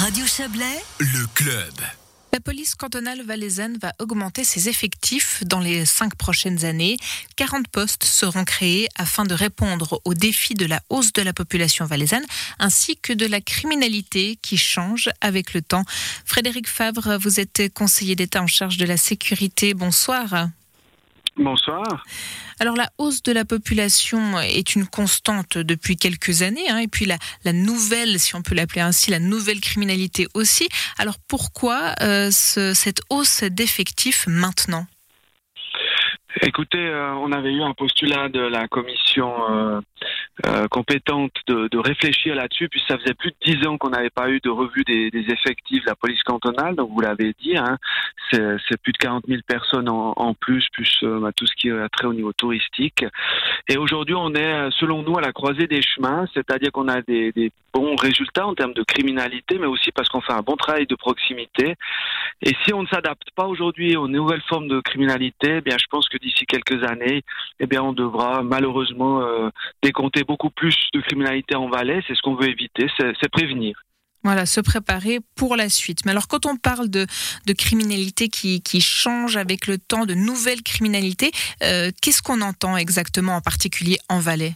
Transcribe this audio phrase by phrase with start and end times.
[0.00, 1.74] Radio Chablais, le club.
[2.32, 6.96] La police cantonale valaisanne va augmenter ses effectifs dans les cinq prochaines années.
[7.36, 11.84] 40 postes seront créés afin de répondre aux défis de la hausse de la population
[11.84, 12.24] valaisanne
[12.58, 15.84] ainsi que de la criminalité qui change avec le temps.
[16.24, 19.74] Frédéric Favre, vous êtes conseiller d'État en charge de la sécurité.
[19.74, 20.48] Bonsoir.
[21.40, 22.04] Bonsoir.
[22.60, 27.06] Alors la hausse de la population est une constante depuis quelques années, hein, et puis
[27.06, 27.16] la,
[27.46, 30.68] la, nouvelle, si on peut l'appeler ainsi, la nouvelle criminalité aussi.
[30.98, 34.86] Alors pourquoi euh, ce, cette hausse d'effectifs maintenant?
[36.42, 39.80] Écoutez, euh, on avait eu un postulat de la commission euh,
[40.46, 44.28] euh, compétente de, réfléchir là-dessus, puis ça faisait plus de dix ans qu'on n'avait pas
[44.30, 47.78] eu de revue des, effectifs de la police cantonale, donc vous l'avez dit, hein,
[48.30, 51.88] c'est plus de 40 000 personnes en, plus, plus euh, bah, tout ce qui a
[51.88, 53.04] trait au niveau touristique.
[53.68, 57.32] Et aujourd'hui, on est, selon nous, à la croisée des chemins, c'est-à-dire qu'on a des,
[57.32, 60.86] des, bons résultats en termes de criminalité, mais aussi parce qu'on fait un bon travail
[60.86, 61.76] de proximité.
[62.42, 65.86] Et si on ne s'adapte pas aujourd'hui aux nouvelles formes de criminalité, eh bien, je
[65.90, 67.22] pense que d'ici quelques années,
[67.58, 69.50] eh bien, on devra malheureusement euh,
[69.82, 72.00] décompter beaucoup plus de criminalité en Valais.
[72.06, 73.74] C'est ce qu'on veut éviter, c'est prévenir.
[74.22, 76.04] Voilà, se préparer pour la suite.
[76.04, 77.06] Mais alors, quand on parle de,
[77.46, 81.32] de criminalité qui, qui, change avec le temps, de nouvelles criminalités,
[81.64, 84.54] euh, qu'est-ce qu'on entend exactement, en particulier en Valais?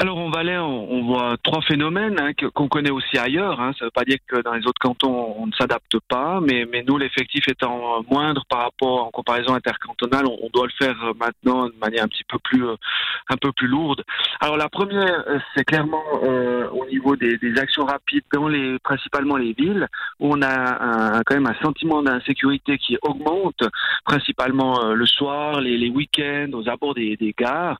[0.00, 3.60] Alors en Valais, on, voit trois phénomènes hein, qu'on connaît aussi ailleurs.
[3.60, 3.72] Hein.
[3.76, 6.66] Ça ne veut pas dire que dans les autres cantons on ne s'adapte pas, mais,
[6.70, 11.66] mais nous l'effectif étant moindre par rapport en comparaison intercantonale, on, doit le faire maintenant
[11.66, 12.76] de manière un petit peu plus euh,
[13.30, 14.04] un peu plus lourde.
[14.40, 19.36] Alors la première, euh, c'est clairement euh, au niveau des, actions rapides dans les principalement
[19.36, 19.88] les villes
[20.20, 23.62] où on a quand même un sentiment d'insécurité qui augmente,
[24.04, 27.78] principalement euh, le soir, les, week-ends, aux abords des, gares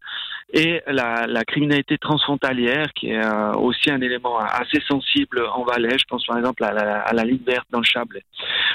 [0.52, 5.96] et la criminalité transfrontalière, qui est euh, aussi un élément assez sensible en Valais.
[5.98, 8.24] Je pense par exemple à la, à la ligne verte dans le Chablais.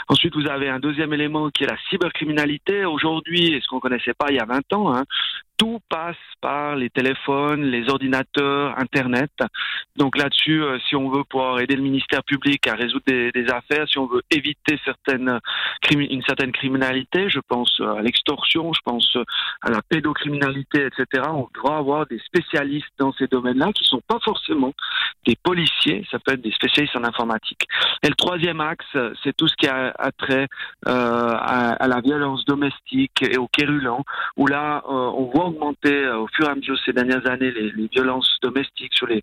[0.07, 2.85] Ensuite, vous avez un deuxième élément qui est la cybercriminalité.
[2.85, 5.03] Aujourd'hui, et ce qu'on connaissait pas il y a 20 ans, hein,
[5.57, 9.31] tout passe par les téléphones, les ordinateurs, Internet.
[9.95, 13.47] Donc là-dessus, euh, si on veut pouvoir aider le ministère public à résoudre des, des
[13.49, 15.39] affaires, si on veut éviter certaines,
[15.91, 19.17] une certaine criminalité, je pense à l'extorsion, je pense
[19.61, 24.19] à la pédocriminalité, etc., on doit avoir des spécialistes dans ces domaines-là qui sont pas
[24.23, 24.73] forcément
[25.25, 27.67] des policiers, ça peut être des spécialistes en informatique.
[28.01, 30.47] Et le troisième axe, c'est tout ce qui a, a trait
[30.87, 34.03] euh, à, à, la violence domestique et au quérulent,
[34.37, 37.51] où là, euh, on voit augmenter euh, au fur et à mesure ces dernières années
[37.51, 39.21] les, violences domestiques sur les,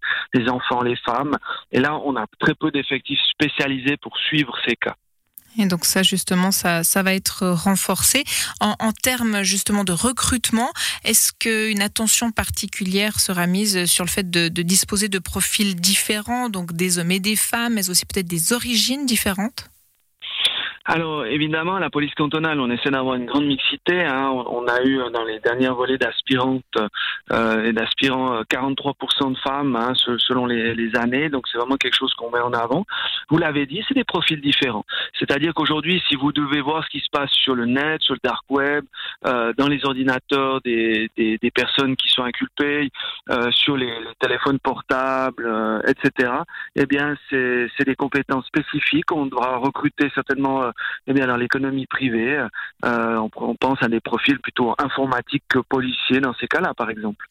[0.48, 1.36] enfants, les femmes.
[1.72, 4.94] Et là, on a très peu d'effectifs spécialisés pour suivre ces cas.
[5.58, 8.22] Et donc ça justement, ça, ça va être renforcé.
[8.60, 10.70] En, termes justement de recrutement,
[11.04, 16.72] est-ce qu'une attention particulière sera mise sur le fait de disposer de profils différents, donc
[16.72, 19.70] des hommes et des femmes, mais aussi peut-être des origines différentes?
[20.90, 24.02] Alors évidemment, la police cantonale, on essaie d'avoir une grande mixité.
[24.02, 24.28] Hein.
[24.30, 26.64] On, a eu dans les derniers volets d'aspirantes
[27.30, 31.28] euh, et d'aspirants 43% de femmes hein, selon les, les, années.
[31.28, 32.86] Donc c'est vraiment quelque chose qu'on met en avant.
[33.28, 34.84] Vous l'avez dit, c'est des profils différents.
[35.16, 38.20] C'est-à-dire qu'aujourd'hui, si vous devez voir ce qui se passe sur le net, sur le
[38.24, 38.84] dark web,
[39.26, 42.90] euh, dans les ordinateurs des, des, des, personnes qui sont inculpées,
[43.30, 46.32] euh, sur les, les, téléphones portables, euh, etc.
[46.74, 49.12] Eh bien, c'est des compétences spécifiques.
[49.12, 50.72] On devra recruter certainement
[51.06, 52.44] eh bien dans l'économie privée,
[52.84, 56.90] euh, on, on, pense à des profils plutôt informatiques que policiers dans ces cas-là, par
[56.90, 57.26] exemple.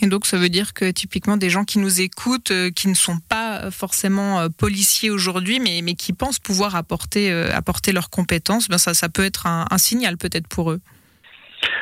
[0.00, 2.94] Et donc, ça veut dire que typiquement des gens qui nous écoutent, euh, qui ne
[2.94, 8.10] sont pas forcément euh, policiers aujourd'hui, mais, mais qui pensent pouvoir apporter, euh, apporter leurs
[8.10, 10.80] compétences, ben ça, ça peut être un, un signal peut-être pour eux.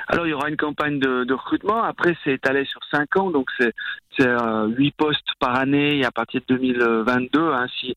[0.08, 1.82] Alors il y aura une campagne de, de recrutement.
[1.84, 3.72] Après c'est étalé sur cinq ans, donc c'est
[4.20, 7.94] euh, huit postes par année et à partir de 2022, hein, si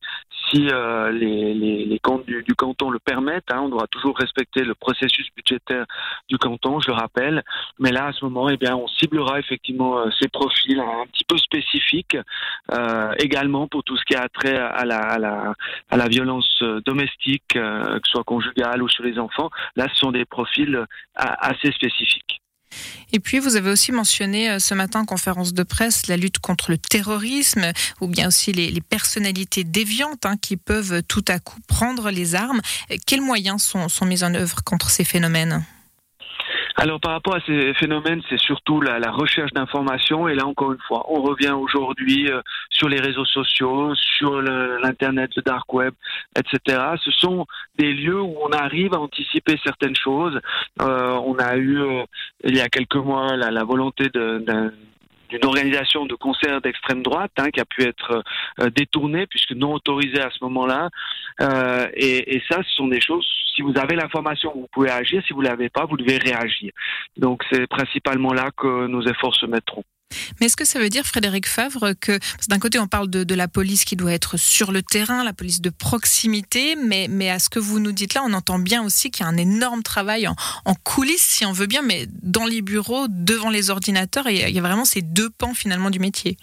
[0.50, 4.16] si euh, les, les, les, comptes du, du, canton le permettent, hein, on devra toujours
[4.16, 5.86] respecter le processus budgétaire
[6.28, 7.42] du canton, je le rappelle.
[7.78, 11.24] Mais là à ce moment, eh bien on ciblera effectivement euh, ces profils un petit
[11.24, 12.16] peu spécifiques,
[12.72, 15.54] euh, également pour tout ce qui a trait à la à la,
[15.90, 19.50] à la violence domestique, que ce soit conjugale ou sur les enfants.
[19.76, 20.84] Là, ce sont des profils
[21.14, 22.40] assez spécifiques.
[23.12, 26.70] Et puis, vous avez aussi mentionné ce matin en conférence de presse la lutte contre
[26.70, 32.10] le terrorisme ou bien aussi les, personnalités déviantes hein, qui peuvent tout à coup prendre
[32.10, 32.60] les armes.
[33.06, 35.64] Quels moyens sont mis en œuvre contre ces phénomènes?
[36.76, 40.72] Alors par rapport à ces phénomènes, c'est surtout la, la recherche d'informations et là encore
[40.72, 42.40] une fois, on revient aujourd'hui euh,
[42.70, 45.94] sur les réseaux sociaux, sur l'internet, le, dark web,
[46.36, 46.80] etc.
[47.04, 47.46] Ce sont
[47.78, 50.40] des lieux où on arrive à anticiper certaines choses.
[50.82, 52.02] Euh, on a eu euh,
[52.42, 54.72] il y a quelques mois la, la volonté d'un
[55.34, 58.22] d'une organisation de concert d'extrême droite hein, qui a pu être
[58.60, 60.90] euh, détournée puisque non autorisée à ce moment-là.
[61.40, 63.26] Euh, et, ça, ce sont des choses.
[63.54, 65.22] Si vous avez l'information, vous pouvez agir.
[65.26, 66.72] Si vous l'avez pas, vous devez réagir.
[67.16, 69.84] Donc c'est principalement là que nos efforts se mettront.
[70.40, 72.18] Mais est-ce que ça veut dire, Frédéric Favre, que
[72.48, 75.60] d'un côté on parle de, la police qui doit être sur le terrain, la police
[75.60, 79.10] de proximité, mais, mais à ce que vous nous dites là, on entend bien aussi
[79.10, 82.46] qu'il y a un énorme travail en, en, coulisses, si on veut bien, mais dans
[82.46, 85.98] les bureaux, devant les ordinateurs, et il y a vraiment ces deux pans finalement du
[85.98, 86.36] métier.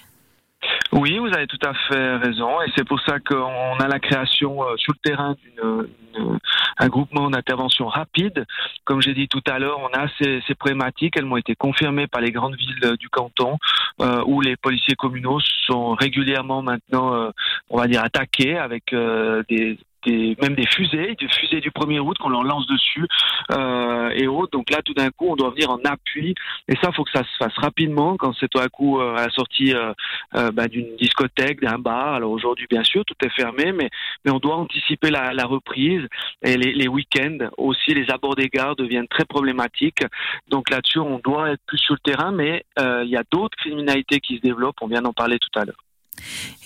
[0.93, 4.61] Oui, vous avez tout à fait raison, et c'est pour ça qu'on a la création
[4.61, 8.45] euh, sur le terrain d'un groupement d'intervention rapide.
[8.83, 12.07] Comme j'ai dit tout à l'heure, on a ces, ces, problématiques, elles m'ont été confirmées
[12.07, 13.57] par les grandes villes du canton,
[14.01, 17.29] euh, où les policiers communaux sont régulièrement maintenant, euh,
[17.69, 21.99] on va dire, attaqués avec euh, des des, même des fusées, des fusées du 1er
[21.99, 23.05] août qu'on leur lance dessus
[23.51, 24.51] euh, et autres.
[24.51, 26.35] Donc là, tout d'un coup, on doit venir en appui.
[26.67, 29.27] Et ça, faut que ça se fasse rapidement quand c'est tout d'un coup euh, à
[29.27, 29.93] la sortie euh,
[30.35, 32.15] euh, bah, d'une discothèque, d'un bar.
[32.15, 33.89] Alors aujourd'hui, bien sûr, tout est fermé, mais,
[34.25, 36.07] mais on doit anticiper la, la reprise.
[36.43, 40.03] Et les, les week-ends aussi, les abords des gares deviennent très problématiques.
[40.49, 43.57] Donc là-dessus, on doit être plus sur le terrain, mais euh, il y a d'autres
[43.57, 44.77] criminalités qui se développent.
[44.81, 45.90] On vient d'en parler tout à l'heure.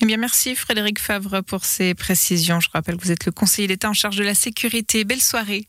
[0.02, 2.60] Eh bien, merci Frédéric Favre pour ces précisions.
[2.60, 5.04] Je rappelle que vous êtes le conseiller d'État en charge de la sécurité.
[5.04, 5.68] Belle soirée.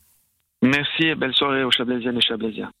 [0.61, 2.71] Merci et belle soirée aux Chablaisiennes et Chablaisiens.